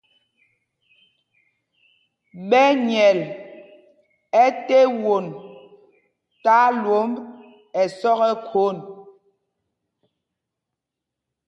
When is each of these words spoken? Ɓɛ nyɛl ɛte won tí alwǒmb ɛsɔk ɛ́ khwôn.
Ɓɛ 2.49 2.63
nyɛl 2.85 3.19
ɛte 4.45 4.77
won 5.03 5.25
tí 6.41 6.49
alwǒmb 6.65 7.13
ɛsɔk 7.81 8.19
ɛ́ 8.29 8.33
khwôn. 8.47 8.77